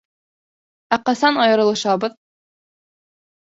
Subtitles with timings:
[0.97, 2.19] Ә ҡасан айырылышабыҙ?